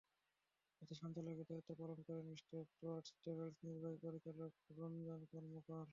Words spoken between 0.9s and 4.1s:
সঞ্চালকের দায়িত্ব পালন করেন স্টেপস্ টুয়ার্ডস ডেভেলপমেন্টের নির্বাহী